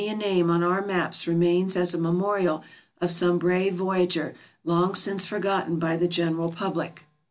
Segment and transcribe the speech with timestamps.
[0.01, 2.63] MISCELLANEOUS 449 a name on our maps remains as a memorial
[2.99, 7.05] of some brave voyager long since forgotten by the general public.